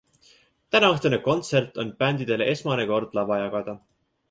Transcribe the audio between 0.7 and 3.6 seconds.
Tänaõhtune kontsert on bändidele esimene kord lava